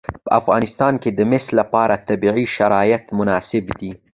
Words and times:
په 0.25 0.29
افغانستان 0.39 0.93
کې 1.01 1.09
د 1.13 1.19
مس 1.31 1.45
لپاره 1.59 2.03
طبیعي 2.09 2.45
شرایط 2.57 3.03
مناسب 3.17 3.65
دي. 3.79 3.91